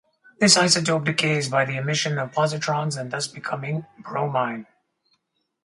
[0.39, 4.65] This isotope decays by the emission of positrons and thus becoming bromine.